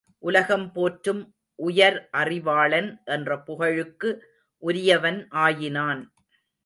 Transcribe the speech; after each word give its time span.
உலகம் 0.19 0.71
போற்றும் 0.71 1.21
உயர் 1.55 2.09
அறிவாளன் 2.11 3.01
என்ற 3.05 3.37
புகழுக்கு 3.39 4.09
உரியவன் 4.63 5.27
ஆயினான். 5.29 6.01